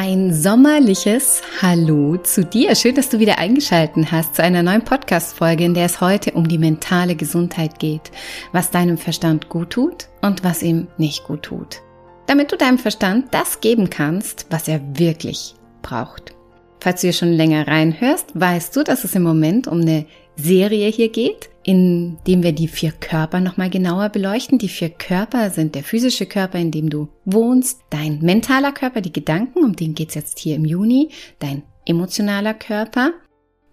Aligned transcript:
Ein 0.00 0.32
sommerliches 0.32 1.42
Hallo 1.60 2.18
zu 2.18 2.44
dir. 2.44 2.76
Schön, 2.76 2.94
dass 2.94 3.08
du 3.08 3.18
wieder 3.18 3.38
eingeschalten 3.38 4.12
hast 4.12 4.36
zu 4.36 4.44
einer 4.44 4.62
neuen 4.62 4.84
Podcast-Folge, 4.84 5.64
in 5.64 5.74
der 5.74 5.86
es 5.86 6.00
heute 6.00 6.34
um 6.34 6.46
die 6.46 6.56
mentale 6.56 7.16
Gesundheit 7.16 7.80
geht, 7.80 8.12
was 8.52 8.70
deinem 8.70 8.96
Verstand 8.96 9.48
gut 9.48 9.70
tut 9.70 10.06
und 10.22 10.44
was 10.44 10.62
ihm 10.62 10.86
nicht 10.98 11.24
gut 11.24 11.42
tut. 11.42 11.82
Damit 12.26 12.52
du 12.52 12.56
deinem 12.56 12.78
Verstand 12.78 13.34
das 13.34 13.60
geben 13.60 13.90
kannst, 13.90 14.46
was 14.50 14.68
er 14.68 14.80
wirklich 14.96 15.56
braucht. 15.82 16.32
Falls 16.78 17.00
du 17.00 17.08
hier 17.08 17.12
schon 17.14 17.32
länger 17.32 17.66
reinhörst, 17.66 18.26
weißt 18.34 18.76
du, 18.76 18.84
dass 18.84 19.02
es 19.02 19.16
im 19.16 19.24
Moment 19.24 19.66
um 19.66 19.80
eine 19.80 20.06
Serie 20.38 20.88
hier 20.90 21.08
geht, 21.10 21.50
in 21.64 22.16
dem 22.26 22.42
wir 22.42 22.52
die 22.52 22.68
vier 22.68 22.92
Körper 22.92 23.40
nochmal 23.40 23.70
genauer 23.70 24.08
beleuchten. 24.08 24.58
Die 24.58 24.68
vier 24.68 24.90
Körper 24.90 25.50
sind 25.50 25.74
der 25.74 25.82
physische 25.82 26.26
Körper, 26.26 26.58
in 26.58 26.70
dem 26.70 26.88
du 26.88 27.08
wohnst, 27.24 27.80
dein 27.90 28.20
mentaler 28.20 28.72
Körper, 28.72 29.00
die 29.00 29.12
Gedanken, 29.12 29.64
um 29.64 29.74
den 29.74 29.94
geht's 29.94 30.14
jetzt 30.14 30.38
hier 30.38 30.56
im 30.56 30.64
Juni, 30.64 31.10
dein 31.40 31.64
emotionaler 31.84 32.54
Körper 32.54 33.12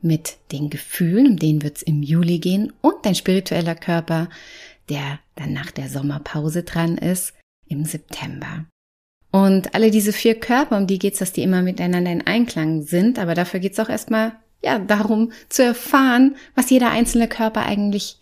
mit 0.02 0.38
den 0.52 0.70
Gefühlen, 0.70 1.28
um 1.28 1.38
den 1.38 1.62
wird's 1.62 1.84
im 1.84 2.02
Juli 2.02 2.40
gehen 2.40 2.74
und 2.82 2.96
dein 3.04 3.16
spiritueller 3.16 3.76
Körper, 3.76 4.30
der 4.90 5.20
dann 5.36 5.54
nach 5.54 5.72
der 5.72 5.88
Sommerpause 5.88 6.64
dran 6.64 6.98
ist, 6.98 7.34
im 7.68 7.86
September. 7.86 8.66
Und 9.32 9.76
alle 9.76 9.92
diese 9.92 10.14
vier 10.14 10.36
Körper, 10.36 10.78
um 10.78 10.88
die 10.88 11.00
geht's, 11.00 11.20
dass 11.20 11.34
die 11.34 11.44
immer 11.44 11.62
miteinander 11.62 12.12
in 12.12 12.26
Einklang 12.26 12.84
sind, 12.84 13.20
aber 13.20 13.36
dafür 13.36 13.60
geht's 13.60 13.80
auch 13.80 13.90
erstmal 13.90 14.34
ja, 14.62 14.80
darum 14.80 15.32
zu 15.50 15.64
erfahren, 15.64 16.36
was 16.56 16.70
jeder 16.70 16.92
einzelne 16.92 17.28
Körper 17.28 17.66
eigentlich 17.66 18.20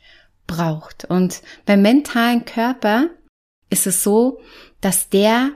braucht. 0.47 1.05
Und 1.05 1.41
beim 1.65 1.81
mentalen 1.81 2.45
Körper 2.45 3.09
ist 3.69 3.87
es 3.87 4.03
so, 4.03 4.39
dass 4.81 5.09
der, 5.09 5.51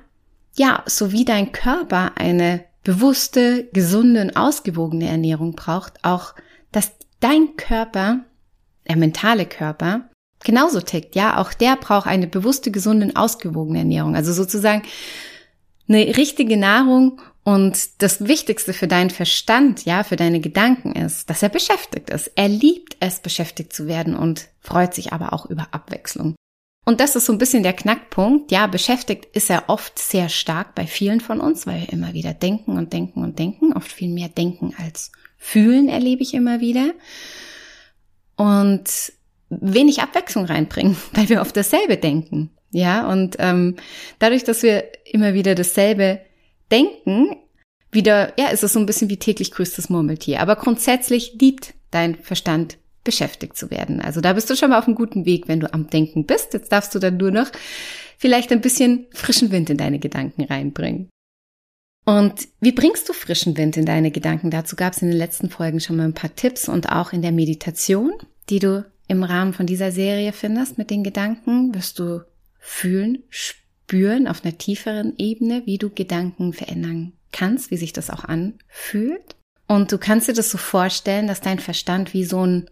ja, 0.56 0.84
so 0.86 1.12
wie 1.12 1.26
dein 1.26 1.52
Körper 1.52 2.14
eine 2.16 2.64
bewusste, 2.84 3.68
gesunde 3.74 4.22
und 4.22 4.38
ausgewogene 4.38 5.08
Ernährung 5.08 5.56
braucht, 5.56 6.04
auch, 6.04 6.34
dass 6.72 6.94
dein 7.20 7.58
Körper, 7.58 8.22
der 8.88 8.96
mentale 8.96 9.46
Körper, 9.46 10.10
genauso 10.44 10.80
tickt, 10.80 11.16
ja, 11.16 11.38
auch 11.38 11.54
der 11.54 11.76
braucht 11.76 12.08
eine 12.08 12.28
bewusste, 12.28 12.72
gesunde 12.72 13.08
und 13.08 13.18
ausgewogene 13.18 13.80
Ernährung. 13.80 14.16
Also 14.16 14.32
sozusagen 14.32 14.84
eine 15.90 16.18
richtige 16.18 16.58
Nahrung 16.58 17.22
und 17.48 18.02
das 18.02 18.28
Wichtigste 18.28 18.74
für 18.74 18.90
deinen 18.90 19.10
Verstand, 19.10 19.86
ja, 19.86 20.04
für 20.04 20.18
deine 20.18 20.42
Gedanken 20.42 20.92
ist, 20.92 21.30
dass 21.30 21.42
er 21.42 21.48
beschäftigt 21.48 22.10
ist. 22.10 22.30
Er 22.36 22.50
liebt 22.50 22.98
es, 23.00 23.22
beschäftigt 23.22 23.72
zu 23.72 23.88
werden 23.88 24.18
und 24.18 24.50
freut 24.60 24.94
sich 24.94 25.14
aber 25.14 25.32
auch 25.32 25.46
über 25.46 25.70
Abwechslung. 25.72 26.36
Und 26.86 27.00
das 27.00 27.16
ist 27.16 27.26
so 27.26 27.32
ein 27.32 27.38
bisschen 27.38 27.64
der 27.64 27.72
Knackpunkt. 27.72 28.52
Ja, 28.52 28.68
beschäftigt 28.68 29.28
ist 29.34 29.50
er 29.50 29.70
oft 29.70 29.98
sehr 29.98 30.28
stark 30.28 30.76
bei 30.76 30.86
vielen 30.86 31.22
von 31.22 31.40
uns, 31.40 31.66
weil 31.66 31.84
wir 31.84 31.94
immer 31.94 32.12
wieder 32.12 32.34
denken 32.34 32.78
und 32.78 32.92
denken 32.92 33.24
und 33.24 33.40
denken. 33.40 33.72
Oft 33.72 33.94
viel 33.94 34.10
mehr 34.10 34.28
denken 34.28 34.76
als 34.78 35.14
fühlen 35.38 35.88
erlebe 35.88 36.24
ich 36.24 36.34
immer 36.34 36.60
wieder. 36.60 36.92
Und 38.36 39.14
wenig 39.50 40.02
Abwechslung 40.02 40.44
reinbringen, 40.44 40.98
weil 41.14 41.30
wir 41.30 41.40
oft 41.40 41.56
dasselbe 41.56 41.96
denken. 41.96 42.50
Ja, 42.72 43.10
und 43.10 43.38
ähm, 43.40 43.78
dadurch, 44.20 44.44
dass 44.44 44.64
wir 44.64 44.84
immer 45.06 45.34
wieder 45.34 45.56
dasselbe 45.56 46.20
Denken 46.72 47.36
wieder, 47.92 48.34
ja, 48.40 48.50
ist 48.50 48.64
es 48.64 48.74
so 48.74 48.80
ein 48.80 48.86
bisschen 48.86 49.10
wie 49.10 49.18
täglich 49.18 49.52
grüßtes 49.52 49.90
Murmeltier. 49.90 50.42
Aber 50.42 50.56
grundsätzlich 50.56 51.38
liebt 51.40 51.74
dein 51.92 52.16
Verstand 52.16 52.78
beschäftigt 53.04 53.58
zu 53.58 53.72
werden. 53.72 54.02
Also 54.02 54.20
da 54.20 54.34
bist 54.34 54.50
du 54.50 54.56
schon 54.56 54.70
mal 54.70 54.80
auf 54.80 54.86
einem 54.86 54.96
guten 54.96 55.26
Weg, 55.26 55.48
wenn 55.48 55.62
du 55.62 55.74
am 55.74 55.90
Denken 55.90 56.26
bist. 56.26 56.54
Jetzt 56.54 56.72
darfst 56.72 56.94
du 56.94 57.00
dann 57.00 57.18
nur 57.18 57.32
noch 57.32 57.48
vielleicht 58.18 58.52
ein 58.52 58.62
bisschen 58.62 59.08
frischen 59.12 59.52
Wind 59.52 59.70
in 59.70 59.78
deine 59.78 60.00
Gedanken 60.00 60.44
reinbringen. 60.44 61.10
Und 62.06 62.48
wie 62.60 62.72
bringst 62.72 63.08
du 63.08 63.14
frischen 63.14 63.58
Wind 63.58 63.78
in 63.78 63.86
deine 63.86 64.12
Gedanken? 64.12 64.52
Dazu 64.52 64.76
gab 64.76 64.94
es 64.94 65.02
in 65.02 65.10
den 65.10 65.18
letzten 65.18 65.50
Folgen 65.50 65.80
schon 65.80 65.98
mal 65.98 66.06
ein 66.06 66.14
paar 66.14 66.36
Tipps 66.36 66.68
und 66.70 66.90
auch 66.90 67.14
in 67.14 67.22
der 67.22 67.32
Meditation, 67.32 68.14
die 68.50 68.60
du 68.60 68.86
im 69.08 69.24
Rahmen 69.24 69.54
von 69.54 69.66
dieser 69.66 69.92
Serie 69.92 70.34
findest 70.34 70.78
mit 70.78 70.90
den 70.90 71.04
Gedanken, 71.04 71.74
wirst 71.74 72.00
du 72.00 72.26
fühlen, 72.60 73.24
spüren 73.30 73.67
spüren 73.88 74.28
auf 74.28 74.44
einer 74.44 74.58
tieferen 74.58 75.14
Ebene, 75.18 75.66
wie 75.66 75.78
du 75.78 75.90
Gedanken 75.90 76.52
verändern 76.52 77.14
kannst, 77.32 77.72
wie 77.72 77.78
sich 77.78 77.94
das 77.94 78.10
auch 78.10 78.26
anfühlt. 78.26 79.36
Und 79.66 79.94
du 79.94 79.98
kannst 79.98 80.28
dir 80.28 80.34
das 80.34 80.52
so 80.52 80.58
vorstellen, 80.58 81.28
dass 81.28 81.40
dein 81.40 81.60
Verstand 81.60 82.14
wie 82.14 82.26
so 82.26 82.46
ein, 82.46 82.70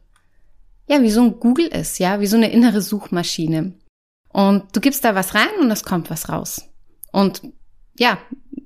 ja, 0.90 1.02
wie 1.02 1.10
so 1.10 1.22
ein 1.22 1.40
Google 1.40 1.68
ist, 1.68 2.00
ja, 2.00 2.20
wie 2.20 2.28
so 2.28 2.36
eine 2.36 2.52
innere 2.52 2.82
Suchmaschine. 2.82 3.74
Und 4.28 4.64
du 4.76 4.82
gibst 4.82 5.06
da 5.06 5.16
was 5.16 5.36
rein 5.36 5.60
und 5.62 5.72
es 5.72 5.84
kommt 5.84 6.10
was 6.10 6.28
raus. 6.28 6.68
Und 7.14 7.42
ja, 7.98 8.18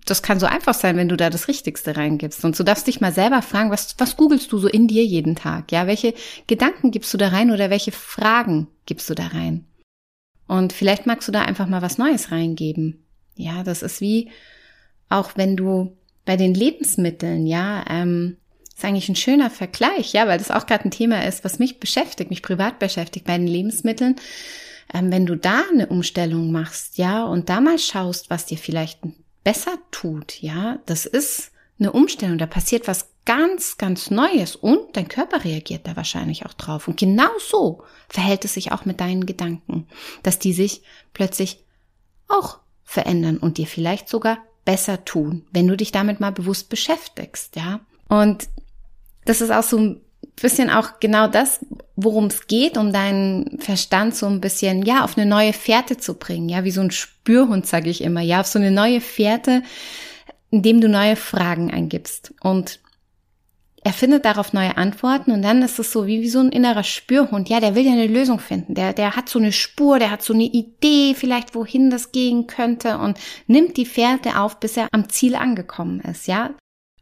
das 0.05 0.23
kann 0.23 0.39
so 0.39 0.47
einfach 0.47 0.73
sein, 0.73 0.97
wenn 0.97 1.09
du 1.09 1.17
da 1.17 1.29
das 1.29 1.47
Richtigste 1.47 1.97
reingibst. 1.97 2.43
Und 2.43 2.57
du 2.57 2.63
darfst 2.63 2.87
dich 2.87 2.99
mal 2.99 3.13
selber 3.13 3.43
fragen, 3.43 3.69
was, 3.69 3.93
was 3.99 4.17
googelst 4.17 4.51
du 4.51 4.57
so 4.57 4.67
in 4.67 4.87
dir 4.87 5.05
jeden 5.05 5.35
Tag? 5.35 5.71
Ja, 5.71 5.85
welche 5.85 6.15
Gedanken 6.47 6.89
gibst 6.89 7.13
du 7.13 7.19
da 7.19 7.27
rein 7.27 7.51
oder 7.51 7.69
welche 7.69 7.91
Fragen 7.91 8.67
gibst 8.87 9.07
du 9.07 9.13
da 9.13 9.27
rein? 9.27 9.68
Und 10.49 10.73
vielleicht 10.73 11.05
magst 11.05 11.27
du 11.27 11.31
da 11.31 11.43
einfach 11.43 11.67
mal 11.67 11.83
was 11.83 11.99
Neues 11.99 12.31
reingeben. 12.31 13.05
Ja, 13.35 13.63
das 13.63 13.83
ist 13.83 14.01
wie 14.01 14.31
auch 15.07 15.31
wenn 15.35 15.55
du 15.55 15.95
bei 16.25 16.37
den 16.37 16.53
Lebensmitteln, 16.53 17.45
ja, 17.47 17.85
ähm, 17.87 18.37
ist 18.75 18.83
eigentlich 18.83 19.09
ein 19.09 19.15
schöner 19.15 19.49
Vergleich, 19.49 20.13
ja, 20.13 20.27
weil 20.27 20.37
das 20.39 20.51
auch 20.51 20.65
gerade 20.65 20.85
ein 20.85 20.91
Thema 20.91 21.25
ist, 21.25 21.43
was 21.43 21.59
mich 21.59 21.79
beschäftigt, 21.79 22.31
mich 22.31 22.41
privat 22.41 22.79
beschäftigt 22.79 23.25
bei 23.25 23.37
den 23.37 23.47
Lebensmitteln. 23.47 24.15
Ähm, 24.91 25.11
wenn 25.11 25.27
du 25.27 25.35
da 25.35 25.63
eine 25.71 25.87
Umstellung 25.87 26.51
machst, 26.51 26.97
ja, 26.97 27.23
und 27.25 27.49
da 27.49 27.61
mal 27.61 27.77
schaust, 27.77 28.31
was 28.31 28.47
dir 28.47 28.57
vielleicht 28.57 28.99
besser 29.43 29.77
tut, 29.91 30.41
ja, 30.41 30.79
das 30.87 31.05
ist 31.05 31.51
eine 31.79 31.91
Umstellung, 31.91 32.39
da 32.39 32.47
passiert 32.47 32.87
was 32.87 33.09
ganz, 33.29 33.77
ganz 33.77 34.09
Neues 34.09 34.55
und 34.55 34.97
dein 34.97 35.07
Körper 35.07 35.43
reagiert 35.43 35.85
da 35.85 35.95
wahrscheinlich 35.95 36.47
auch 36.47 36.53
drauf. 36.53 36.87
Und 36.87 36.99
genau 36.99 37.29
so 37.37 37.83
verhält 38.07 38.43
es 38.43 38.55
sich 38.55 38.71
auch 38.71 38.85
mit 38.85 38.99
deinen 38.99 39.27
Gedanken, 39.27 39.87
dass 40.23 40.39
die 40.39 40.51
sich 40.51 40.81
plötzlich 41.13 41.63
auch 42.27 42.57
verändern 42.83 43.37
und 43.37 43.59
dir 43.59 43.67
vielleicht 43.67 44.09
sogar 44.09 44.39
besser 44.65 45.05
tun, 45.05 45.45
wenn 45.51 45.67
du 45.67 45.77
dich 45.77 45.91
damit 45.91 46.19
mal 46.19 46.31
bewusst 46.31 46.69
beschäftigst, 46.69 47.55
ja. 47.55 47.81
Und 48.07 48.49
das 49.25 49.41
ist 49.41 49.51
auch 49.51 49.61
so 49.61 49.77
ein 49.77 50.01
bisschen 50.41 50.71
auch 50.71 50.99
genau 50.99 51.27
das, 51.27 51.63
worum 51.95 52.25
es 52.25 52.47
geht, 52.47 52.79
um 52.79 52.91
deinen 52.91 53.59
Verstand 53.59 54.15
so 54.15 54.25
ein 54.25 54.41
bisschen, 54.41 54.81
ja, 54.81 55.03
auf 55.03 55.19
eine 55.19 55.27
neue 55.27 55.53
Fährte 55.53 55.97
zu 55.97 56.15
bringen, 56.15 56.49
ja, 56.49 56.63
wie 56.63 56.71
so 56.71 56.81
ein 56.81 56.89
Spürhund, 56.89 57.67
sage 57.67 57.91
ich 57.91 58.01
immer, 58.01 58.21
ja, 58.21 58.39
auf 58.39 58.47
so 58.47 58.57
eine 58.57 58.71
neue 58.71 59.01
Fährte, 59.01 59.61
indem 60.49 60.81
du 60.81 60.89
neue 60.89 61.15
Fragen 61.15 61.69
eingibst. 61.69 62.33
Und 62.41 62.79
er 63.83 63.93
findet 63.93 64.25
darauf 64.25 64.51
neue 64.51 64.75
Antworten 64.77 65.31
und 65.31 65.41
dann 65.41 65.61
ist 65.61 65.79
es 65.79 65.91
so 65.91 66.05
wie, 66.05 66.21
wie 66.21 66.29
so 66.29 66.39
ein 66.39 66.51
innerer 66.51 66.83
Spürhund. 66.83 67.47
Ja, 67.49 67.59
der 67.59 67.75
will 67.75 67.85
ja 67.85 67.93
eine 67.93 68.07
Lösung 68.07 68.39
finden. 68.39 68.75
Der, 68.75 68.93
der 68.93 69.15
hat 69.15 69.29
so 69.29 69.39
eine 69.39 69.51
Spur, 69.51 69.99
der 69.99 70.11
hat 70.11 70.21
so 70.21 70.33
eine 70.33 70.43
Idee 70.43 71.13
vielleicht, 71.15 71.55
wohin 71.55 71.89
das 71.89 72.11
gehen 72.11 72.47
könnte 72.47 72.97
und 72.97 73.17
nimmt 73.47 73.77
die 73.77 73.85
Fährte 73.85 74.39
auf, 74.39 74.59
bis 74.59 74.75
er 74.75 74.89
am 74.91 75.07
Ziel 75.09 75.35
angekommen 75.35 76.01
ist. 76.01 76.27
Ja, 76.27 76.51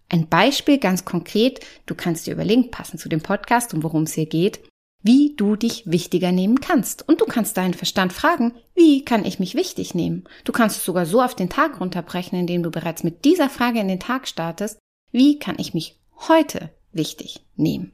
ein 0.10 0.28
Beispiel 0.28 0.78
ganz 0.78 1.04
konkret. 1.04 1.60
Du 1.86 1.96
kannst 1.96 2.28
dir 2.28 2.34
überlegen, 2.34 2.70
passend 2.70 3.02
zu 3.02 3.10
dem 3.10 3.22
Podcast 3.22 3.74
und 3.74 3.84
worum 3.84 4.04
es 4.04 4.14
hier 4.14 4.28
geht, 4.28 4.60
wie 5.04 5.36
du 5.36 5.56
dich 5.56 5.84
wichtiger 5.86 6.32
nehmen 6.32 6.60
kannst. 6.60 7.08
Und 7.08 7.22
du 7.22 7.26
kannst 7.26 7.58
deinen 7.58 7.74
Verstand 7.74 8.14
fragen, 8.14 8.54
wie 8.76 9.04
kann 9.04 9.26
ich 9.26 9.40
mich 9.40 9.56
wichtig 9.56 9.96
nehmen? 9.96 10.26
Du 10.44 10.52
kannst 10.52 10.78
es 10.78 10.86
sogar 10.86 11.06
so 11.06 11.22
auf 11.22 11.36
den 11.36 11.50
Tag 11.50 11.80
runterbrechen, 11.80 12.40
indem 12.40 12.62
du 12.62 12.70
bereits 12.70 13.04
mit 13.04 13.26
dieser 13.26 13.50
Frage 13.50 13.80
in 13.80 13.88
den 13.88 14.00
Tag 14.00 14.28
startest. 14.28 14.78
Wie 15.12 15.40
kann 15.40 15.56
ich 15.58 15.74
mich 15.74 15.98
heute 16.28 16.72
wichtig 16.92 17.46
nehmen? 17.56 17.94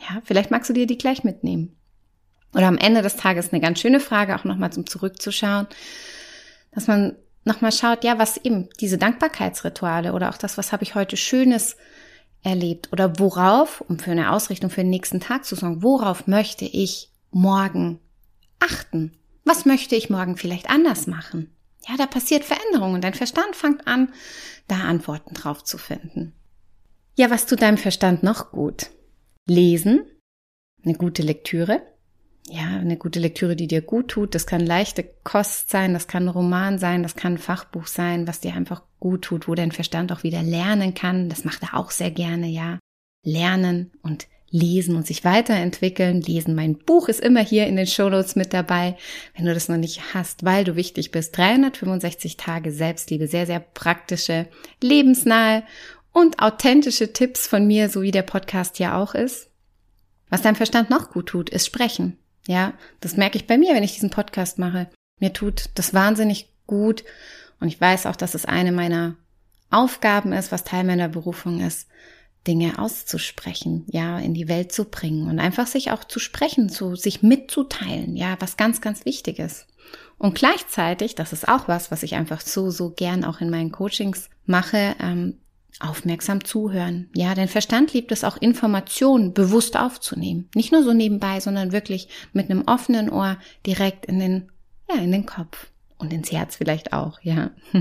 Ja, 0.00 0.20
vielleicht 0.24 0.50
magst 0.50 0.68
du 0.68 0.74
dir 0.74 0.86
die 0.86 0.98
gleich 0.98 1.24
mitnehmen. 1.24 1.76
Oder 2.52 2.68
am 2.68 2.78
Ende 2.78 3.02
des 3.02 3.16
Tages 3.16 3.52
eine 3.52 3.60
ganz 3.60 3.80
schöne 3.80 4.00
Frage, 4.00 4.36
auch 4.36 4.44
nochmal 4.44 4.72
zum 4.72 4.86
Zurückzuschauen, 4.86 5.66
dass 6.72 6.86
man 6.86 7.16
nochmal 7.44 7.72
schaut, 7.72 8.04
ja, 8.04 8.18
was 8.18 8.36
eben 8.38 8.68
diese 8.80 8.98
Dankbarkeitsrituale 8.98 10.12
oder 10.12 10.30
auch 10.30 10.38
das, 10.38 10.56
was 10.56 10.72
habe 10.72 10.84
ich 10.84 10.94
heute 10.94 11.16
Schönes 11.16 11.76
erlebt 12.42 12.92
oder 12.92 13.18
worauf, 13.18 13.80
um 13.82 13.98
für 13.98 14.10
eine 14.10 14.30
Ausrichtung 14.30 14.70
für 14.70 14.82
den 14.82 14.90
nächsten 14.90 15.20
Tag 15.20 15.44
zu 15.44 15.56
sorgen, 15.56 15.82
worauf 15.82 16.26
möchte 16.26 16.64
ich 16.64 17.10
morgen 17.30 18.00
achten? 18.60 19.12
Was 19.44 19.64
möchte 19.64 19.96
ich 19.96 20.10
morgen 20.10 20.36
vielleicht 20.36 20.70
anders 20.70 21.06
machen? 21.06 21.50
Ja, 21.88 21.96
da 21.96 22.06
passiert 22.06 22.44
Veränderung 22.44 22.94
und 22.94 23.04
dein 23.04 23.14
Verstand 23.14 23.56
fängt 23.56 23.86
an, 23.86 24.12
da 24.68 24.76
Antworten 24.76 25.34
drauf 25.34 25.64
zu 25.64 25.76
finden. 25.76 26.32
Ja, 27.16 27.30
was 27.30 27.46
tut 27.46 27.62
deinem 27.62 27.78
Verstand 27.78 28.22
noch 28.22 28.50
gut? 28.50 28.90
Lesen, 29.46 30.00
eine 30.84 30.94
gute 30.94 31.22
Lektüre, 31.22 31.82
ja, 32.48 32.66
eine 32.66 32.96
gute 32.96 33.20
Lektüre, 33.20 33.56
die 33.56 33.68
dir 33.68 33.80
gut 33.80 34.08
tut. 34.08 34.34
Das 34.34 34.46
kann 34.46 34.60
leichte 34.60 35.04
Kost 35.22 35.70
sein, 35.70 35.94
das 35.94 36.08
kann 36.08 36.28
Roman 36.28 36.78
sein, 36.78 37.02
das 37.02 37.16
kann 37.16 37.38
Fachbuch 37.38 37.86
sein, 37.86 38.26
was 38.26 38.40
dir 38.40 38.54
einfach 38.54 38.82
gut 39.00 39.22
tut, 39.22 39.48
wo 39.48 39.54
dein 39.54 39.72
Verstand 39.72 40.12
auch 40.12 40.24
wieder 40.24 40.42
lernen 40.42 40.94
kann. 40.94 41.28
Das 41.28 41.44
macht 41.44 41.62
er 41.62 41.74
auch 41.74 41.90
sehr 41.90 42.10
gerne, 42.10 42.48
ja. 42.48 42.78
Lernen 43.24 43.92
und 44.02 44.26
lesen 44.50 44.94
und 44.94 45.06
sich 45.06 45.24
weiterentwickeln. 45.24 46.20
Lesen, 46.20 46.54
mein 46.54 46.76
Buch 46.76 47.08
ist 47.08 47.20
immer 47.20 47.40
hier 47.40 47.66
in 47.66 47.76
den 47.76 47.86
Shownotes 47.86 48.36
mit 48.36 48.52
dabei, 48.52 48.96
wenn 49.34 49.46
du 49.46 49.54
das 49.54 49.68
noch 49.68 49.78
nicht 49.78 50.14
hast, 50.14 50.44
weil 50.44 50.64
du 50.64 50.76
wichtig 50.76 51.10
bist. 51.10 51.36
365 51.36 52.36
Tage 52.36 52.70
Selbstliebe, 52.70 53.26
sehr, 53.26 53.46
sehr 53.46 53.60
praktische, 53.60 54.46
lebensnahe 54.82 55.64
und 56.14 56.38
authentische 56.40 57.12
Tipps 57.12 57.46
von 57.46 57.66
mir, 57.66 57.90
so 57.90 58.00
wie 58.00 58.12
der 58.12 58.22
Podcast 58.22 58.78
ja 58.78 58.96
auch 58.96 59.14
ist. 59.14 59.50
Was 60.30 60.40
deinem 60.40 60.54
Verstand 60.54 60.88
noch 60.88 61.10
gut 61.10 61.26
tut, 61.26 61.50
ist 61.50 61.66
sprechen. 61.66 62.16
Ja, 62.46 62.72
das 63.00 63.16
merke 63.16 63.36
ich 63.36 63.46
bei 63.46 63.58
mir, 63.58 63.74
wenn 63.74 63.82
ich 63.82 63.94
diesen 63.94 64.10
Podcast 64.10 64.58
mache. 64.58 64.88
Mir 65.20 65.32
tut 65.32 65.70
das 65.74 65.92
wahnsinnig 65.92 66.48
gut 66.66 67.04
und 67.60 67.68
ich 67.68 67.80
weiß 67.80 68.06
auch, 68.06 68.16
dass 68.16 68.34
es 68.34 68.46
eine 68.46 68.72
meiner 68.72 69.16
Aufgaben 69.70 70.32
ist, 70.32 70.52
was 70.52 70.64
Teil 70.64 70.84
meiner 70.84 71.08
Berufung 71.08 71.60
ist, 71.60 71.88
Dinge 72.46 72.78
auszusprechen, 72.78 73.84
ja, 73.88 74.18
in 74.18 74.34
die 74.34 74.48
Welt 74.48 74.70
zu 74.70 74.84
bringen 74.84 75.28
und 75.28 75.40
einfach 75.40 75.66
sich 75.66 75.90
auch 75.90 76.04
zu 76.04 76.20
sprechen, 76.20 76.68
zu 76.68 76.94
sich 76.94 77.22
mitzuteilen, 77.22 78.16
ja, 78.16 78.36
was 78.38 78.56
ganz, 78.56 78.80
ganz 78.80 79.04
wichtig 79.04 79.38
ist. 79.38 79.66
Und 80.18 80.34
gleichzeitig, 80.34 81.14
das 81.14 81.32
ist 81.32 81.48
auch 81.48 81.66
was, 81.66 81.90
was 81.90 82.02
ich 82.02 82.14
einfach 82.14 82.40
so, 82.40 82.70
so 82.70 82.90
gern 82.90 83.24
auch 83.24 83.40
in 83.40 83.50
meinen 83.50 83.72
Coachings 83.72 84.28
mache, 84.46 84.94
ähm, 85.00 85.38
aufmerksam 85.80 86.44
zuhören. 86.44 87.08
Ja, 87.14 87.34
dein 87.34 87.48
Verstand 87.48 87.92
liebt 87.92 88.12
es 88.12 88.24
auch, 88.24 88.36
Informationen 88.36 89.34
bewusst 89.34 89.76
aufzunehmen. 89.76 90.48
Nicht 90.54 90.72
nur 90.72 90.82
so 90.82 90.92
nebenbei, 90.92 91.40
sondern 91.40 91.72
wirklich 91.72 92.08
mit 92.32 92.50
einem 92.50 92.64
offenen 92.66 93.10
Ohr 93.10 93.38
direkt 93.66 94.06
in 94.06 94.18
den, 94.18 94.50
ja, 94.88 95.02
in 95.02 95.12
den 95.12 95.26
Kopf 95.26 95.68
und 95.98 96.12
ins 96.12 96.32
Herz 96.32 96.56
vielleicht 96.56 96.92
auch, 96.92 97.20
ja. 97.22 97.50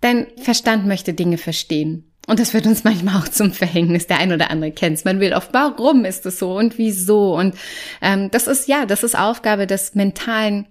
Dein 0.00 0.28
Verstand 0.36 0.86
möchte 0.86 1.12
Dinge 1.12 1.38
verstehen. 1.38 2.04
Und 2.28 2.38
das 2.38 2.52
wird 2.54 2.66
uns 2.66 2.84
manchmal 2.84 3.20
auch 3.20 3.28
zum 3.28 3.52
Verhängnis. 3.52 4.06
Der 4.06 4.18
ein 4.18 4.32
oder 4.32 4.50
andere 4.50 4.70
kennt 4.70 5.02
Man 5.04 5.18
will 5.18 5.32
oft, 5.32 5.52
warum 5.54 6.04
ist 6.04 6.26
es 6.26 6.38
so 6.38 6.56
und 6.56 6.78
wieso? 6.78 7.34
Und 7.34 7.56
ähm, 8.02 8.30
das 8.30 8.46
ist 8.46 8.68
ja, 8.68 8.86
das 8.86 9.02
ist 9.02 9.18
Aufgabe 9.18 9.66
des 9.66 9.94
mentalen 9.94 10.66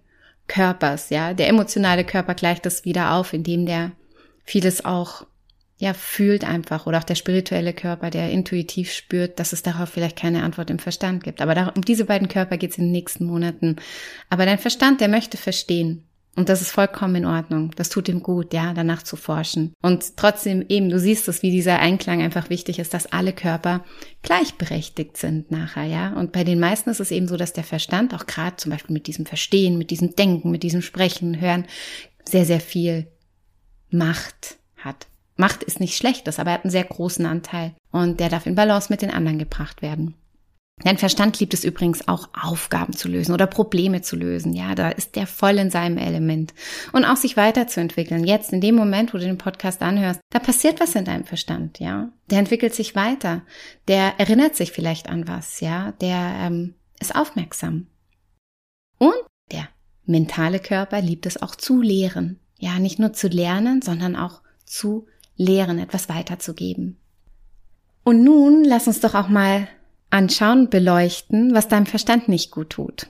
Körpers. 0.48 1.10
Ja, 1.10 1.34
der 1.34 1.50
emotionale 1.50 2.06
Körper 2.06 2.36
gleicht 2.36 2.66
das 2.66 2.86
wieder 2.86 3.14
auf, 3.14 3.34
indem 3.34 3.66
der 3.66 3.92
vieles 4.46 4.86
auch 4.86 5.26
ja, 5.78 5.94
fühlt 5.94 6.44
einfach 6.44 6.88
oder 6.88 6.98
auch 6.98 7.04
der 7.04 7.16
spirituelle 7.16 7.74
Körper, 7.74 8.10
der 8.10 8.32
intuitiv 8.32 8.92
spürt, 8.92 9.40
dass 9.40 9.54
es 9.54 9.62
darauf 9.62 9.90
vielleicht 9.90 10.18
keine 10.18 10.44
Antwort 10.44 10.72
im 10.72 10.80
Verstand 10.80 11.24
gibt. 11.24 11.40
Aber 11.40 11.74
um 11.76 11.84
diese 11.84 12.06
beiden 12.06 12.28
Körper 12.28 12.58
geht 12.58 12.72
es 12.72 12.78
in 12.78 12.86
den 12.86 12.92
nächsten 12.92 13.26
Monaten. 13.26 13.76
Aber 14.30 14.46
dein 14.46 14.58
Verstand, 14.58 15.02
der 15.02 15.08
möchte 15.08 15.38
verstehen. 15.38 16.04
Und 16.36 16.50
das 16.50 16.62
ist 16.62 16.70
vollkommen 16.70 17.16
in 17.16 17.26
Ordnung. 17.26 17.72
Das 17.76 17.90
tut 17.90 18.08
ihm 18.10 18.22
gut, 18.22 18.54
ja, 18.54 18.74
danach 18.74 19.02
zu 19.02 19.16
forschen. 19.16 19.74
Und 19.82 20.18
trotzdem 20.18 20.64
eben, 20.70 20.90
du 20.90 21.00
siehst 21.00 21.28
es, 21.28 21.42
wie 21.42 21.50
dieser 21.50 21.80
Einklang 21.80 22.22
einfach 22.22 22.52
wichtig 22.52 22.78
ist, 22.78 22.94
dass 22.94 23.12
alle 23.12 23.34
Körper 23.34 23.84
gleichberechtigt 24.22 25.18
sind 25.18 25.50
nachher, 25.50 25.86
ja. 25.86 26.14
Und 26.14 26.34
bei 26.34 26.44
den 26.44 26.60
meisten 26.60 26.92
ist 26.92 27.00
es 27.00 27.10
eben 27.10 27.28
so, 27.28 27.38
dass 27.38 27.54
der 27.54 27.64
Verstand 27.64 28.14
auch 28.14 28.28
gerade 28.28 28.56
zum 28.56 28.72
Beispiel 28.72 28.94
mit 28.94 29.08
diesem 29.08 29.26
Verstehen, 29.26 29.80
mit 29.80 29.90
diesem 29.90 30.16
Denken, 30.16 30.52
mit 30.52 30.62
diesem 30.62 30.84
Sprechen, 30.84 31.42
Hören 31.42 31.66
sehr, 32.24 32.46
sehr 32.46 32.60
viel 32.60 33.08
Macht 33.90 34.58
hat. 34.76 35.08
Macht 35.38 35.64
ist 35.64 35.80
nicht 35.80 35.96
schlechtes, 35.96 36.40
aber 36.40 36.52
er 36.52 36.54
hat 36.56 36.66
einen 36.66 36.72
sehr 36.72 36.84
großen 36.84 37.26
Anteil 37.26 37.74
und 37.92 38.20
der 38.20 38.30
darf 38.30 38.46
in 38.46 38.56
Balance 38.56 38.92
mit 38.92 39.02
den 39.02 39.12
anderen 39.12 39.40
gebracht 39.40 39.82
werden. 39.82 40.16
Dein 40.84 41.00
Verstand 41.00 41.40
liebt 41.40 41.56
es 41.56 41.64
übrigens 41.64 42.08
auch, 42.08 42.30
Aufgaben 42.40 42.94
zu 42.94 43.08
lösen 43.08 43.34
oder 43.34 43.48
Probleme 43.48 44.04
zu 44.04 44.16
lösen. 44.16 44.54
Ja, 44.54 44.76
da 44.76 44.90
ist 44.90 45.16
der 45.16 45.26
voll 45.26 45.58
in 45.58 45.72
seinem 45.72 45.98
Element. 45.98 46.54
Und 46.92 47.04
auch 47.04 47.16
sich 47.16 47.36
weiterzuentwickeln. 47.36 48.24
Jetzt, 48.24 48.54
in 48.54 48.62
dem 48.62 48.76
Moment, 48.76 49.12
wo 49.12 49.18
du 49.18 49.24
den 49.24 49.40
Podcast 49.40 49.82
anhörst, 49.82 50.20
da 50.30 50.38
passiert 50.38 50.80
was 50.80 50.94
in 50.94 51.06
deinem 51.06 51.26
Verstand, 51.26 51.80
ja. 51.80 52.10
Der 52.30 52.40
entwickelt 52.40 52.76
sich 52.76 52.96
weiter. 52.96 53.42
Der 53.88 54.20
erinnert 54.20 54.56
sich 54.56 54.72
vielleicht 54.72 55.10
an 55.10 55.28
was, 55.28 55.62
ja. 55.62 55.94
Der 55.94 56.36
ähm, 56.42 56.76
ist 57.00 57.16
aufmerksam. 57.16 57.88
Und 59.00 59.16
der 59.52 59.68
mentale 60.06 60.60
Körper 60.60 61.02
liebt 61.02 61.26
es 61.26 61.42
auch 61.42 61.56
zu 61.56 61.82
lehren. 61.82 62.40
Ja, 62.60 62.78
nicht 62.78 63.00
nur 63.00 63.14
zu 63.14 63.30
lernen, 63.30 63.82
sondern 63.82 64.16
auch 64.16 64.42
zu 64.66 65.08
lehren, 65.38 65.80
etwas 65.80 66.10
weiterzugeben. 66.10 66.98
Und 68.04 68.24
nun 68.24 68.64
lass 68.64 68.88
uns 68.88 69.00
doch 69.00 69.16
auch 69.16 69.28
mal 69.28 69.68
anschauen, 70.10 70.70
beleuchten, 70.70 71.54
was 71.54 71.68
deinem 71.68 71.86
Verstand 71.86 72.30
nicht 72.30 72.52
gut 72.52 72.72
tut. 72.72 73.08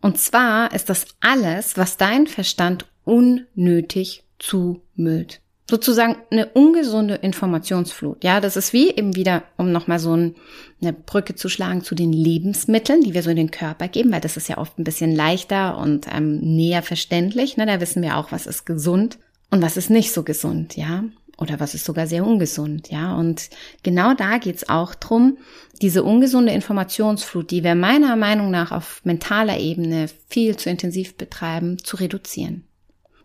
Und 0.00 0.18
zwar 0.18 0.72
ist 0.72 0.88
das 0.88 1.06
alles, 1.20 1.76
was 1.76 1.96
dein 1.96 2.26
Verstand 2.26 2.86
unnötig 3.04 4.24
zumüllt. 4.38 5.40
Sozusagen 5.68 6.16
eine 6.30 6.46
ungesunde 6.46 7.16
Informationsflut. 7.16 8.22
Ja, 8.22 8.40
das 8.40 8.56
ist 8.56 8.72
wie 8.72 8.88
eben 8.88 9.16
wieder, 9.16 9.42
um 9.56 9.72
nochmal 9.72 9.98
so 9.98 10.12
eine 10.12 10.92
Brücke 10.92 11.34
zu 11.34 11.48
schlagen 11.48 11.82
zu 11.82 11.96
den 11.96 12.12
Lebensmitteln, 12.12 13.02
die 13.02 13.14
wir 13.14 13.22
so 13.24 13.30
in 13.30 13.36
den 13.36 13.50
Körper 13.50 13.88
geben, 13.88 14.12
weil 14.12 14.20
das 14.20 14.36
ist 14.36 14.48
ja 14.48 14.58
oft 14.58 14.78
ein 14.78 14.84
bisschen 14.84 15.14
leichter 15.14 15.76
und 15.76 16.06
ähm, 16.10 16.38
näher 16.38 16.82
verständlich. 16.82 17.56
Ne? 17.56 17.66
Da 17.66 17.80
wissen 17.80 18.02
wir 18.02 18.16
auch, 18.16 18.30
was 18.30 18.46
ist 18.46 18.64
gesund 18.64 19.18
und 19.50 19.60
was 19.60 19.76
ist 19.76 19.90
nicht 19.90 20.12
so 20.12 20.22
gesund, 20.22 20.76
ja 20.76 21.04
oder 21.38 21.60
was 21.60 21.74
ist 21.74 21.84
sogar 21.84 22.06
sehr 22.06 22.24
ungesund, 22.24 22.90
ja. 22.90 23.14
Und 23.14 23.50
genau 23.82 24.14
da 24.14 24.38
geht's 24.38 24.68
auch 24.68 24.94
drum, 24.94 25.38
diese 25.82 26.02
ungesunde 26.02 26.52
Informationsflut, 26.52 27.50
die 27.50 27.62
wir 27.62 27.74
meiner 27.74 28.16
Meinung 28.16 28.50
nach 28.50 28.72
auf 28.72 29.02
mentaler 29.04 29.58
Ebene 29.58 30.08
viel 30.28 30.56
zu 30.56 30.70
intensiv 30.70 31.16
betreiben, 31.16 31.78
zu 31.82 31.96
reduzieren. 31.96 32.64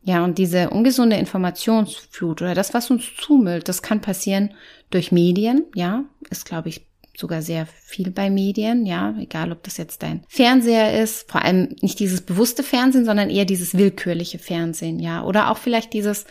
Ja, 0.04 0.24
und 0.24 0.40
diese 0.40 0.72
ungesunde 0.72 1.16
Informationsflut 1.18 2.42
oder 2.42 2.56
das, 2.56 2.74
was 2.74 2.90
uns 2.90 3.04
zumüllt, 3.18 3.70
das 3.70 3.84
kann 3.84 4.02
passieren 4.02 4.54
durch 4.90 5.12
Medien, 5.12 5.66
ja, 5.76 6.04
ist, 6.30 6.46
glaube 6.46 6.70
ich, 6.70 6.88
sogar 7.16 7.42
sehr 7.42 7.68
viel 7.86 8.10
bei 8.10 8.30
Medien, 8.30 8.86
ja, 8.86 9.16
egal 9.20 9.52
ob 9.52 9.64
das 9.64 9.78
jetzt 9.78 10.02
dein 10.02 10.24
Fernseher 10.28 11.02
ist, 11.02 11.30
vor 11.30 11.44
allem 11.44 11.76
nicht 11.82 12.00
dieses 12.00 12.22
bewusste 12.22 12.64
Fernsehen, 12.64 13.06
sondern 13.06 13.30
eher 13.30 13.46
dieses 13.46 13.78
willkürliche 13.78 14.40
Fernsehen, 14.40 15.00
ja, 15.00 15.24
oder 15.24 15.52
auch 15.52 15.58
vielleicht 15.58 15.94
dieses 15.94 16.26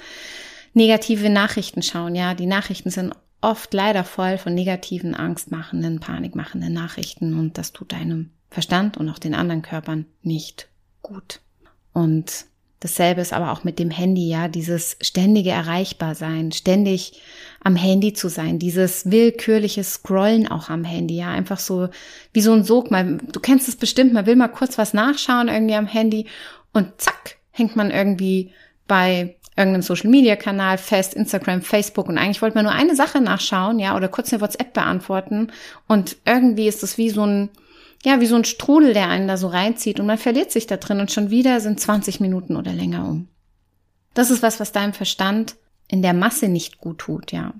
negative 0.73 1.31
Nachrichten 1.31 1.83
schauen. 1.83 2.15
Ja, 2.15 2.35
die 2.35 2.47
Nachrichten 2.47 2.91
sind 2.91 3.15
oft 3.41 3.73
leider 3.73 4.05
voll 4.05 4.39
von 4.39 4.55
negativen, 4.55 5.15
angstmachenden, 5.15 6.01
panikmachenden 6.01 6.73
Nachrichten 6.73 7.39
und 7.39 7.59
das 7.59 7.73
tut 7.73 7.93
deinem 7.93 8.31
Verstand 8.51 8.97
und 8.97 9.09
auch 9.09 9.19
den 9.19 9.35
anderen 9.35 9.63
Körpern 9.63 10.07
nicht 10.23 10.69
gut. 11.03 11.41
Und 11.93 12.47
dasselbe 12.81 13.21
ist 13.21 13.33
aber 13.33 13.53
auch 13.53 13.65
mit 13.65 13.79
dem 13.79 13.91
Handy, 13.91 14.29
ja, 14.29 14.49
dieses 14.49 14.97
ständige 15.01 15.51
Erreichbarsein, 15.51 16.53
ständig 16.53 17.21
am 17.63 17.77
Handy 17.77 18.13
zu 18.13 18.29
sein, 18.29 18.59
dieses 18.59 19.11
willkürliche 19.11 19.85
Scrollen 19.85 20.49
auch 20.49 20.69
am 20.69 20.85
Handy, 20.85 21.17
ja, 21.17 21.31
einfach 21.31 21.59
so 21.59 21.89
wie 22.33 22.41
so 22.41 22.53
ein 22.53 22.65
Sog, 22.65 22.91
mal, 22.91 23.19
du 23.19 23.41
kennst 23.41 23.69
es 23.69 23.77
bestimmt, 23.77 24.13
man 24.13 24.27
will 24.27 24.37
mal 24.37 24.49
kurz 24.49 24.79
was 24.79 24.95
nachschauen 24.95 25.49
irgendwie 25.49 25.75
am 25.75 25.87
Handy 25.87 26.27
und 26.73 27.01
zack, 27.01 27.39
hängt 27.51 27.77
man 27.77 27.91
irgendwie 27.91 28.53
bei 28.87 29.37
irgendeinem 29.57 29.83
Social 29.83 30.11
Media 30.11 30.37
Kanal 30.37 30.79
fest, 30.79 31.15
Instagram, 31.15 31.63
Facebook 31.63 32.09
und 32.09 32.19
eigentlich 32.19 32.43
wollte 32.43 32.57
man 32.57 32.65
nur 32.65 32.75
eine 32.75 32.97
Sache 32.97 33.21
nachschauen, 33.21 33.79
ja, 33.79 33.97
oder 33.97 34.09
kurz 34.09 34.33
eine 34.33 34.41
WhatsApp 34.41 34.73
beantworten 34.73 35.53
und 35.89 36.17
irgendwie 36.25 36.69
ist 36.69 36.83
das 36.83 36.99
wie 36.99 37.11
so 37.11 37.25
ein, 37.25 37.51
ja, 38.05 38.21
wie 38.21 38.27
so 38.27 38.37
ein 38.37 38.45
Strudel, 38.45 38.95
der 38.95 39.09
einen 39.09 39.29
da 39.29 39.37
so 39.37 39.49
reinzieht 39.49 40.01
und 40.01 40.07
man 40.07 40.19
verliert 40.19 40.51
sich 40.51 40.67
da 40.67 40.77
drin 40.77 41.01
und 41.01 41.13
schon 41.13 41.31
wieder 41.31 41.61
sind 41.61 41.81
20 41.81 42.21
Minuten 42.21 42.57
oder 42.57 42.73
länger 42.73 43.07
um. 43.07 43.29
Das 44.15 44.31
ist 44.31 44.43
was, 44.43 44.61
was 44.61 44.73
deinem 44.73 44.93
Verstand 44.93 45.57
in 45.89 46.03
der 46.03 46.15
Masse 46.15 46.49
nicht 46.49 46.79
gut 46.79 46.99
tut, 46.99 47.33
ja. 47.33 47.53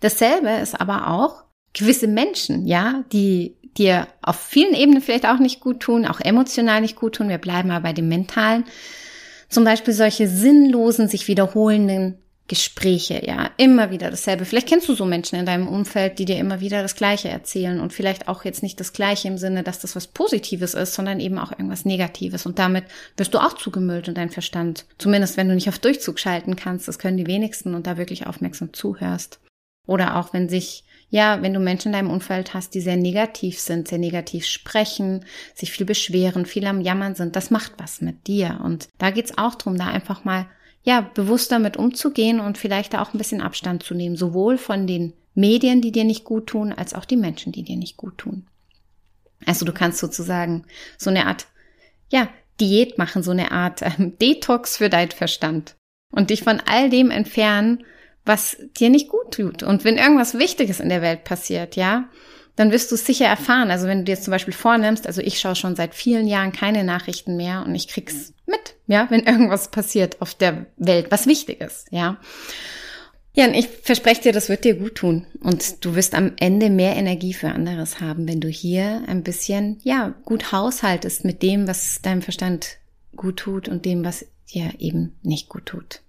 Dasselbe 0.00 0.50
ist 0.50 0.80
aber 0.80 1.08
auch 1.08 1.44
gewisse 1.74 2.08
Menschen, 2.08 2.66
ja, 2.66 3.04
die 3.12 3.56
dir 3.76 4.06
auf 4.20 4.36
vielen 4.36 4.74
Ebenen 4.74 5.00
vielleicht 5.00 5.26
auch 5.26 5.38
nicht 5.38 5.60
gut 5.60 5.80
tun, 5.80 6.06
auch 6.06 6.20
emotional 6.20 6.80
nicht 6.80 6.96
gut 6.96 7.16
tun. 7.16 7.28
Wir 7.28 7.38
bleiben 7.38 7.70
aber 7.70 7.84
bei 7.84 7.92
dem 7.92 8.08
mentalen 8.08 8.64
zum 9.52 9.64
Beispiel 9.64 9.94
solche 9.94 10.28
sinnlosen, 10.28 11.08
sich 11.08 11.28
wiederholenden 11.28 12.18
Gespräche, 12.48 13.24
ja, 13.24 13.50
immer 13.56 13.90
wieder 13.90 14.10
dasselbe. 14.10 14.44
Vielleicht 14.44 14.68
kennst 14.68 14.88
du 14.88 14.94
so 14.94 15.06
Menschen 15.06 15.38
in 15.38 15.46
deinem 15.46 15.68
Umfeld, 15.68 16.18
die 16.18 16.24
dir 16.24 16.38
immer 16.38 16.60
wieder 16.60 16.82
das 16.82 16.96
Gleiche 16.96 17.28
erzählen 17.28 17.80
und 17.80 17.92
vielleicht 17.92 18.28
auch 18.28 18.44
jetzt 18.44 18.62
nicht 18.62 18.78
das 18.80 18.92
Gleiche 18.92 19.28
im 19.28 19.38
Sinne, 19.38 19.62
dass 19.62 19.78
das 19.78 19.96
was 19.96 20.08
Positives 20.08 20.74
ist, 20.74 20.94
sondern 20.94 21.20
eben 21.20 21.38
auch 21.38 21.52
irgendwas 21.52 21.84
Negatives. 21.84 22.44
Und 22.44 22.58
damit 22.58 22.84
wirst 23.16 23.32
du 23.32 23.38
auch 23.38 23.54
zugemüllt 23.54 24.08
in 24.08 24.14
deinen 24.14 24.30
Verstand. 24.30 24.84
Zumindest 24.98 25.36
wenn 25.36 25.48
du 25.48 25.54
nicht 25.54 25.68
auf 25.68 25.78
Durchzug 25.78 26.18
schalten 26.18 26.56
kannst, 26.56 26.88
das 26.88 26.98
können 26.98 27.16
die 27.16 27.26
wenigsten 27.26 27.74
und 27.74 27.86
da 27.86 27.96
wirklich 27.96 28.26
aufmerksam 28.26 28.72
zuhörst. 28.72 29.38
Oder 29.86 30.16
auch 30.16 30.32
wenn 30.32 30.48
sich, 30.48 30.84
ja, 31.10 31.42
wenn 31.42 31.54
du 31.54 31.60
Menschen 31.60 31.88
in 31.88 31.92
deinem 31.94 32.10
Umfeld 32.10 32.54
hast, 32.54 32.74
die 32.74 32.80
sehr 32.80 32.96
negativ 32.96 33.58
sind, 33.58 33.88
sehr 33.88 33.98
negativ 33.98 34.46
sprechen, 34.46 35.24
sich 35.54 35.72
viel 35.72 35.86
beschweren, 35.86 36.46
viel 36.46 36.66
am 36.66 36.80
Jammern 36.80 37.14
sind, 37.14 37.36
das 37.36 37.50
macht 37.50 37.72
was 37.78 38.00
mit 38.00 38.26
dir. 38.26 38.60
Und 38.62 38.88
da 38.98 39.10
geht's 39.10 39.36
auch 39.36 39.54
drum, 39.56 39.76
da 39.76 39.86
einfach 39.86 40.24
mal 40.24 40.46
ja, 40.84 41.00
bewusst 41.00 41.52
damit 41.52 41.76
umzugehen 41.76 42.40
und 42.40 42.58
vielleicht 42.58 42.94
da 42.94 43.02
auch 43.02 43.14
ein 43.14 43.18
bisschen 43.18 43.40
Abstand 43.40 43.82
zu 43.82 43.94
nehmen, 43.94 44.16
sowohl 44.16 44.58
von 44.58 44.86
den 44.86 45.12
Medien, 45.34 45.80
die 45.80 45.92
dir 45.92 46.04
nicht 46.04 46.24
gut 46.24 46.48
tun, 46.48 46.72
als 46.72 46.94
auch 46.94 47.04
die 47.04 47.16
Menschen, 47.16 47.52
die 47.52 47.62
dir 47.62 47.76
nicht 47.76 47.96
gut 47.96 48.18
tun. 48.18 48.46
Also 49.46 49.64
du 49.64 49.72
kannst 49.72 49.98
sozusagen 49.98 50.64
so 50.98 51.10
eine 51.10 51.26
Art, 51.26 51.46
ja, 52.10 52.28
Diät 52.60 52.98
machen, 52.98 53.22
so 53.22 53.30
eine 53.30 53.50
Art 53.50 53.82
ähm, 53.82 54.18
Detox 54.18 54.76
für 54.76 54.90
deinen 54.90 55.10
Verstand 55.10 55.76
und 56.10 56.30
dich 56.30 56.42
von 56.42 56.60
all 56.60 56.90
dem 56.90 57.10
entfernen, 57.10 57.84
was 58.24 58.56
dir 58.78 58.90
nicht 58.90 59.08
gut 59.08 59.34
tut. 59.34 59.62
Und 59.62 59.84
wenn 59.84 59.98
irgendwas 59.98 60.38
Wichtiges 60.38 60.80
in 60.80 60.88
der 60.88 61.02
Welt 61.02 61.24
passiert, 61.24 61.76
ja, 61.76 62.08
dann 62.56 62.70
wirst 62.70 62.90
du 62.90 62.94
es 62.94 63.06
sicher 63.06 63.26
erfahren. 63.26 63.70
Also 63.70 63.86
wenn 63.86 63.98
du 63.98 64.04
dir 64.04 64.12
jetzt 64.12 64.24
zum 64.24 64.32
Beispiel 64.32 64.54
vornimmst, 64.54 65.06
also 65.06 65.20
ich 65.22 65.40
schaue 65.40 65.56
schon 65.56 65.76
seit 65.76 65.94
vielen 65.94 66.26
Jahren 66.26 66.52
keine 66.52 66.84
Nachrichten 66.84 67.36
mehr 67.36 67.64
und 67.66 67.74
ich 67.74 67.88
krieg's 67.88 68.34
mit, 68.46 68.74
ja, 68.86 69.06
wenn 69.10 69.24
irgendwas 69.24 69.70
passiert 69.70 70.20
auf 70.20 70.34
der 70.34 70.66
Welt, 70.76 71.06
was 71.10 71.26
wichtig 71.26 71.60
ist, 71.60 71.86
ja. 71.90 72.18
Ja, 73.34 73.46
und 73.46 73.54
ich 73.54 73.66
verspreche 73.66 74.20
dir, 74.20 74.32
das 74.32 74.50
wird 74.50 74.64
dir 74.64 74.74
gut 74.74 74.96
tun. 74.96 75.26
Und 75.40 75.86
du 75.86 75.94
wirst 75.94 76.14
am 76.14 76.32
Ende 76.36 76.68
mehr 76.68 76.96
Energie 76.96 77.32
für 77.32 77.48
anderes 77.48 77.98
haben, 77.98 78.28
wenn 78.28 78.40
du 78.40 78.48
hier 78.48 79.04
ein 79.06 79.22
bisschen, 79.22 79.80
ja, 79.82 80.14
gut 80.26 80.52
haushaltest 80.52 81.24
mit 81.24 81.42
dem, 81.42 81.66
was 81.66 82.02
deinem 82.02 82.20
Verstand 82.20 82.76
gut 83.16 83.38
tut 83.38 83.68
und 83.68 83.86
dem, 83.86 84.04
was 84.04 84.26
dir 84.52 84.72
eben 84.78 85.16
nicht 85.22 85.48
gut 85.48 85.64
tut. 85.64 86.02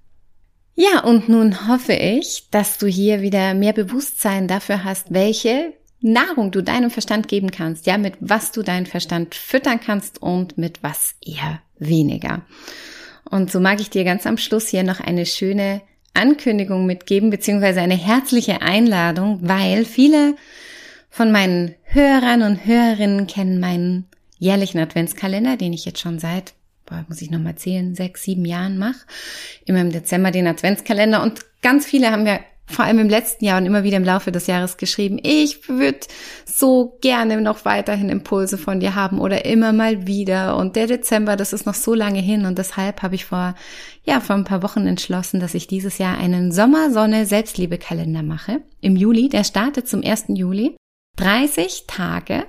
Ja, 0.75 1.03
und 1.03 1.30
nun 1.30 1.68
hoffe 1.68 1.94
ich, 1.94 2.48
dass 2.50 2.77
du 2.77 2.88
hier 2.88 3.22
wieder 3.22 3.53
mehr 3.53 3.74
Bewusstsein 3.74 4.48
dafür 4.48 4.84
hast, 4.84 5.13
welche 5.13 5.74
Nahrung 6.01 6.51
du 6.51 6.62
deinem 6.62 6.89
Verstand 6.89 7.27
geben 7.27 7.51
kannst, 7.51 7.86
ja, 7.86 7.98
mit 7.98 8.15
was 8.20 8.51
du 8.51 8.63
deinen 8.63 8.88
Verstand 8.88 9.36
füttern 9.36 9.80
kannst 9.80 10.22
und 10.22 10.58
mit 10.58 10.84
was 10.84 11.15
eher 11.24 11.62
weniger. 11.77 12.42
Und 13.30 13.51
so 13.51 13.60
mag 13.60 13.80
ich 13.80 13.89
dir 13.89 14.03
ganz 14.03 14.25
am 14.25 14.38
Schluss 14.38 14.68
hier 14.68 14.84
noch 14.84 15.00
eine 15.00 15.25
schöne 15.25 15.82
Ankündigung 16.13 16.86
mitgeben, 16.86 17.30
beziehungsweise 17.30 17.82
eine 17.82 17.96
herzliche 17.96 18.62
Einladung, 18.62 19.39
weil 19.42 19.86
viele 19.86 20.36
von 21.10 21.32
meinen 21.32 21.75
Hörern 21.84 22.42
und 22.42 22.65
Hörerinnen 22.65 23.27
kennen 23.27 23.60
meinen 23.60 24.08
jährlichen 24.39 24.80
Adventskalender, 24.80 25.58
den 25.58 25.74
ich 25.74 25.86
jetzt 25.86 26.00
schon 26.00 26.20
seit, 26.20 26.53
boah, 26.93 27.05
muss 27.07 27.21
ich 27.21 27.31
nochmal 27.31 27.55
zählen, 27.55 27.95
sechs, 27.95 28.23
sieben 28.23 28.45
Jahren 28.45 28.77
mache. 28.77 29.05
Immer 29.65 29.81
im 29.81 29.91
Dezember 29.91 30.31
den 30.31 30.47
Adventskalender 30.47 31.23
und 31.23 31.41
ganz 31.62 31.85
viele 31.85 32.12
haben 32.12 32.25
ja 32.25 32.39
vor 32.65 32.85
allem 32.85 33.00
im 33.00 33.09
letzten 33.09 33.43
Jahr 33.43 33.59
und 33.59 33.65
immer 33.65 33.83
wieder 33.83 33.97
im 33.97 34.05
Laufe 34.05 34.31
des 34.31 34.47
Jahres 34.47 34.77
geschrieben, 34.77 35.19
ich 35.21 35.67
würde 35.67 36.00
so 36.45 36.97
gerne 37.01 37.41
noch 37.41 37.65
weiterhin 37.65 38.09
Impulse 38.09 38.57
von 38.57 38.79
dir 38.79 38.95
haben 38.95 39.19
oder 39.19 39.43
immer 39.43 39.73
mal 39.73 40.07
wieder. 40.07 40.55
Und 40.55 40.77
der 40.77 40.88
Dezember, 40.88 41.35
das 41.35 41.51
ist 41.51 41.65
noch 41.65 41.73
so 41.73 41.93
lange 41.93 42.21
hin 42.21 42.45
und 42.45 42.57
deshalb 42.57 43.01
habe 43.01 43.15
ich 43.15 43.25
vor, 43.25 43.55
ja, 44.05 44.21
vor 44.21 44.38
ein 44.38 44.45
paar 44.45 44.63
Wochen 44.63 44.88
entschlossen, 44.88 45.41
dass 45.41 45.53
ich 45.53 45.67
dieses 45.67 45.97
Jahr 45.97 46.17
einen 46.17 46.53
Sommersonne-Selbstliebe-Kalender 46.53 48.23
mache. 48.23 48.62
Im 48.79 48.95
Juli, 48.95 49.27
der 49.27 49.43
startet 49.43 49.89
zum 49.89 50.01
1. 50.01 50.25
Juli. 50.29 50.77
30 51.17 51.83
Tage 51.85 52.45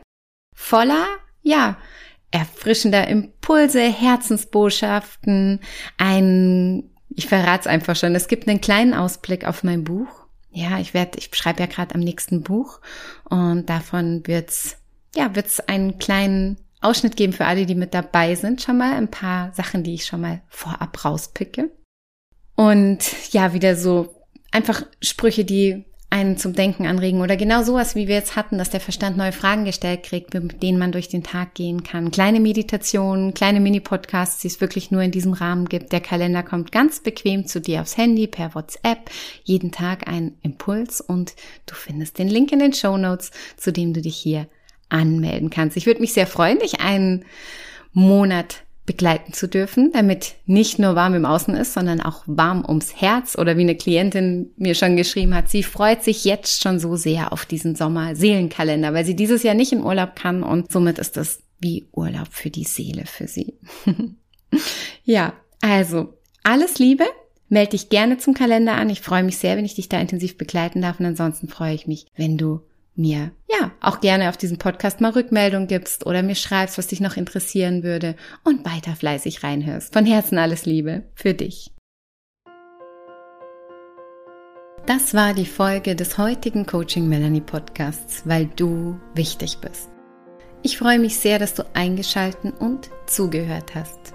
voller, 0.54 1.04
ja, 1.42 1.76
erfrischender 2.34 3.06
Impulse, 3.06 3.80
Herzensbotschaften, 3.80 5.60
ein 5.96 6.90
ich 7.16 7.28
verrate 7.28 7.60
es 7.60 7.66
einfach 7.68 7.94
schon. 7.94 8.16
Es 8.16 8.26
gibt 8.26 8.48
einen 8.48 8.60
kleinen 8.60 8.92
Ausblick 8.92 9.46
auf 9.46 9.62
mein 9.62 9.84
Buch. 9.84 10.08
Ja, 10.50 10.80
ich 10.80 10.94
werde, 10.94 11.18
ich 11.18 11.30
schreibe 11.32 11.60
ja 11.60 11.66
gerade 11.66 11.94
am 11.94 12.00
nächsten 12.00 12.42
Buch 12.42 12.80
und 13.24 13.70
davon 13.70 14.26
wird's, 14.26 14.76
ja, 15.14 15.36
wird's 15.36 15.60
einen 15.60 15.98
kleinen 15.98 16.58
Ausschnitt 16.80 17.16
geben 17.16 17.32
für 17.32 17.46
alle, 17.46 17.66
die 17.66 17.76
mit 17.76 17.94
dabei 17.94 18.34
sind. 18.34 18.62
Schon 18.62 18.78
mal 18.78 18.94
ein 18.94 19.10
paar 19.10 19.52
Sachen, 19.52 19.84
die 19.84 19.94
ich 19.94 20.06
schon 20.06 20.20
mal 20.20 20.42
vorab 20.48 21.04
rauspicke. 21.04 21.70
Und 22.56 23.32
ja, 23.32 23.52
wieder 23.52 23.76
so 23.76 24.14
einfach 24.50 24.82
Sprüche, 25.00 25.44
die 25.44 25.84
einen 26.14 26.36
zum 26.36 26.52
Denken 26.52 26.86
anregen 26.86 27.22
oder 27.22 27.36
genau 27.36 27.64
sowas, 27.64 27.96
wie 27.96 28.06
wir 28.06 28.14
jetzt 28.14 28.36
hatten, 28.36 28.56
dass 28.56 28.70
der 28.70 28.78
Verstand 28.78 29.16
neue 29.16 29.32
Fragen 29.32 29.64
gestellt 29.64 30.04
kriegt, 30.04 30.32
mit 30.32 30.62
denen 30.62 30.78
man 30.78 30.92
durch 30.92 31.08
den 31.08 31.24
Tag 31.24 31.54
gehen 31.54 31.82
kann. 31.82 32.12
Kleine 32.12 32.38
Meditationen, 32.38 33.34
kleine 33.34 33.58
Mini-Podcasts, 33.58 34.40
die 34.40 34.46
es 34.46 34.60
wirklich 34.60 34.92
nur 34.92 35.02
in 35.02 35.10
diesem 35.10 35.32
Rahmen 35.32 35.68
gibt. 35.68 35.90
Der 35.90 36.00
Kalender 36.00 36.44
kommt 36.44 36.70
ganz 36.70 37.00
bequem 37.00 37.48
zu 37.48 37.60
dir 37.60 37.80
aufs 37.80 37.96
Handy 37.96 38.28
per 38.28 38.54
WhatsApp. 38.54 39.10
Jeden 39.42 39.72
Tag 39.72 40.06
ein 40.06 40.38
Impuls 40.42 41.00
und 41.00 41.34
du 41.66 41.74
findest 41.74 42.20
den 42.20 42.28
Link 42.28 42.52
in 42.52 42.60
den 42.60 42.74
Show 42.74 42.96
Notes, 42.96 43.32
zu 43.56 43.72
dem 43.72 43.92
du 43.92 44.00
dich 44.00 44.16
hier 44.16 44.46
anmelden 44.90 45.50
kannst. 45.50 45.76
Ich 45.76 45.86
würde 45.86 46.00
mich 46.00 46.12
sehr 46.12 46.28
freuen, 46.28 46.60
dich 46.60 46.80
einen 46.80 47.24
Monat 47.92 48.62
begleiten 48.86 49.32
zu 49.32 49.48
dürfen, 49.48 49.90
damit 49.92 50.34
nicht 50.44 50.78
nur 50.78 50.94
warm 50.94 51.14
im 51.14 51.24
Außen 51.24 51.54
ist, 51.54 51.72
sondern 51.72 52.00
auch 52.00 52.22
warm 52.26 52.64
ums 52.66 52.94
Herz 53.00 53.36
oder 53.38 53.56
wie 53.56 53.62
eine 53.62 53.76
Klientin 53.76 54.50
mir 54.56 54.74
schon 54.74 54.96
geschrieben 54.96 55.34
hat, 55.34 55.48
sie 55.48 55.62
freut 55.62 56.04
sich 56.04 56.24
jetzt 56.24 56.62
schon 56.62 56.78
so 56.78 56.96
sehr 56.96 57.32
auf 57.32 57.46
diesen 57.46 57.76
Sommer 57.76 58.14
Seelenkalender, 58.14 58.92
weil 58.92 59.06
sie 59.06 59.16
dieses 59.16 59.42
Jahr 59.42 59.54
nicht 59.54 59.72
in 59.72 59.82
Urlaub 59.82 60.16
kann 60.16 60.42
und 60.42 60.70
somit 60.70 60.98
ist 60.98 61.16
das 61.16 61.40
wie 61.60 61.86
Urlaub 61.92 62.28
für 62.30 62.50
die 62.50 62.64
Seele 62.64 63.06
für 63.06 63.26
sie. 63.26 63.54
ja, 65.04 65.32
also 65.62 66.12
alles 66.42 66.78
Liebe, 66.78 67.04
melde 67.48 67.70
dich 67.70 67.88
gerne 67.88 68.18
zum 68.18 68.34
Kalender 68.34 68.74
an. 68.74 68.90
Ich 68.90 69.00
freue 69.00 69.22
mich 69.22 69.38
sehr, 69.38 69.56
wenn 69.56 69.64
ich 69.64 69.74
dich 69.74 69.88
da 69.88 69.98
intensiv 69.98 70.36
begleiten 70.36 70.82
darf 70.82 71.00
und 71.00 71.06
ansonsten 71.06 71.48
freue 71.48 71.74
ich 71.74 71.86
mich, 71.86 72.06
wenn 72.16 72.36
du 72.36 72.60
mir 72.94 73.32
ja 73.50 73.72
auch 73.80 74.00
gerne 74.00 74.28
auf 74.28 74.36
diesen 74.36 74.58
Podcast 74.58 75.00
mal 75.00 75.10
Rückmeldung 75.10 75.66
gibst 75.66 76.06
oder 76.06 76.22
mir 76.22 76.34
schreibst, 76.34 76.78
was 76.78 76.86
dich 76.86 77.00
noch 77.00 77.16
interessieren 77.16 77.82
würde 77.82 78.16
und 78.44 78.64
weiter 78.64 78.94
fleißig 78.96 79.42
reinhörst. 79.42 79.92
Von 79.92 80.06
Herzen 80.06 80.38
alles 80.38 80.66
Liebe 80.66 81.04
für 81.14 81.34
dich. 81.34 81.70
Das 84.86 85.14
war 85.14 85.32
die 85.32 85.46
Folge 85.46 85.96
des 85.96 86.18
heutigen 86.18 86.66
Coaching 86.66 87.08
Melanie 87.08 87.40
Podcasts, 87.40 88.22
weil 88.26 88.50
du 88.54 89.00
wichtig 89.14 89.58
bist. 89.58 89.88
Ich 90.62 90.76
freue 90.76 90.98
mich 90.98 91.16
sehr, 91.16 91.38
dass 91.38 91.54
du 91.54 91.62
eingeschalten 91.74 92.50
und 92.50 92.90
zugehört 93.06 93.74
hast. 93.74 94.14